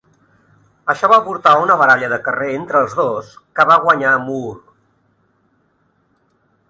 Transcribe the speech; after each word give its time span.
Això 0.93 1.09
va 1.11 1.19
portar 1.25 1.51
a 1.57 1.59
una 1.65 1.75
baralla 1.81 2.09
de 2.13 2.19
carrer 2.29 2.49
entre 2.61 2.81
els 2.85 2.95
dos, 3.01 3.29
que 3.61 3.67
va 3.73 3.79
guanyar 3.87 4.17
Moore. 4.25 4.59